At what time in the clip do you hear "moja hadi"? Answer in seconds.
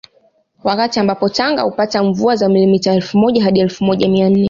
3.17-3.59